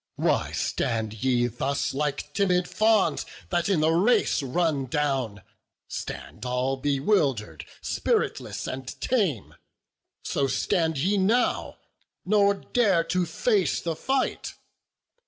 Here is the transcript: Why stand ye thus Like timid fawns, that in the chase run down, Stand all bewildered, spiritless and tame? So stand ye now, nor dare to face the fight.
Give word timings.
Why 0.15 0.51
stand 0.51 1.23
ye 1.23 1.45
thus 1.45 1.93
Like 1.93 2.33
timid 2.33 2.67
fawns, 2.67 3.23
that 3.51 3.69
in 3.69 3.81
the 3.81 4.05
chase 4.07 4.41
run 4.41 4.87
down, 4.87 5.43
Stand 5.87 6.43
all 6.43 6.75
bewildered, 6.77 7.65
spiritless 7.81 8.65
and 8.65 8.99
tame? 8.99 9.53
So 10.23 10.47
stand 10.47 10.97
ye 10.97 11.17
now, 11.19 11.77
nor 12.25 12.55
dare 12.55 13.03
to 13.13 13.27
face 13.27 13.79
the 13.79 13.95
fight. 13.95 14.55